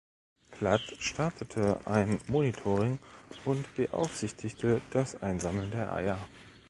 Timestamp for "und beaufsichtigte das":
3.45-5.21